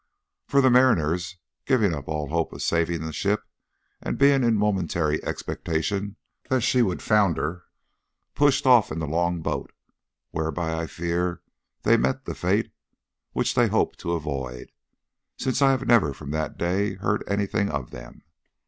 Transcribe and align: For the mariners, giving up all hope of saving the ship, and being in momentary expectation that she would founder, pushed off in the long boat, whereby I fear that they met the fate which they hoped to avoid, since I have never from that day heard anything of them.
For 0.47 0.61
the 0.61 0.71
mariners, 0.71 1.37
giving 1.67 1.93
up 1.93 2.07
all 2.07 2.29
hope 2.29 2.53
of 2.53 2.63
saving 2.63 3.05
the 3.05 3.13
ship, 3.13 3.43
and 4.01 4.17
being 4.17 4.43
in 4.43 4.55
momentary 4.57 5.23
expectation 5.23 6.15
that 6.49 6.61
she 6.61 6.81
would 6.81 7.03
founder, 7.03 7.65
pushed 8.33 8.65
off 8.65 8.91
in 8.91 8.97
the 8.97 9.05
long 9.05 9.43
boat, 9.43 9.71
whereby 10.31 10.73
I 10.73 10.87
fear 10.87 11.43
that 11.83 11.89
they 11.91 11.97
met 11.97 12.25
the 12.25 12.33
fate 12.33 12.71
which 13.33 13.53
they 13.53 13.67
hoped 13.67 13.99
to 13.99 14.13
avoid, 14.13 14.71
since 15.37 15.61
I 15.61 15.69
have 15.69 15.85
never 15.85 16.15
from 16.15 16.31
that 16.31 16.57
day 16.57 16.95
heard 16.95 17.23
anything 17.27 17.69
of 17.69 17.91
them. 17.91 18.23